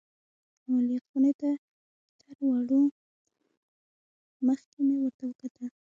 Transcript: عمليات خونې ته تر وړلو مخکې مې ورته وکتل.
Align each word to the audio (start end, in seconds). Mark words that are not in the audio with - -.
عمليات 0.65 1.03
خونې 1.09 1.33
ته 1.41 1.49
تر 2.19 2.35
وړلو 2.47 2.81
مخکې 4.47 4.79
مې 4.87 4.95
ورته 5.01 5.23
وکتل. 5.25 5.69